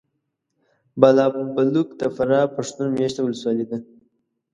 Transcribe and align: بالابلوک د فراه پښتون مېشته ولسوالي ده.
بالابلوک 0.99 1.89
د 1.99 2.01
فراه 2.15 2.45
پښتون 2.55 2.87
مېشته 2.97 3.19
ولسوالي 3.23 3.65
ده. 3.69 3.77